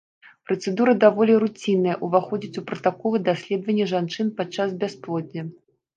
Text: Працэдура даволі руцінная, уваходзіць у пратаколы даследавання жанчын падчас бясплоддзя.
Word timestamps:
Працэдура 0.47 0.93
даволі 1.03 1.33
руцінная, 1.43 1.95
уваходзіць 2.09 2.59
у 2.61 2.63
пратаколы 2.71 3.17
даследавання 3.29 3.85
жанчын 3.93 4.35
падчас 4.41 4.69
бясплоддзя. 4.81 5.41